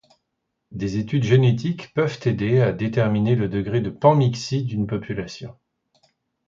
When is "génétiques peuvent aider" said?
1.25-2.59